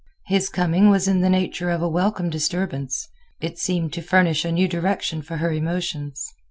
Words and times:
His 0.25 0.49
coming 0.49 0.89
was 0.89 1.07
in 1.07 1.21
the 1.21 1.29
nature 1.29 1.69
of 1.69 1.83
a 1.83 1.87
welcome 1.87 2.31
disturbance; 2.31 3.07
it 3.39 3.59
seemed 3.59 3.93
to 3.93 4.01
furnish 4.01 4.43
a 4.43 4.51
new 4.51 4.67
direction 4.67 5.21
for 5.21 5.37
her 5.37 5.51
emotions. 5.53 6.25